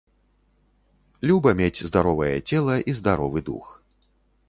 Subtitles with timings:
[1.31, 3.65] Люба мець здаровае цела і здаровы дух.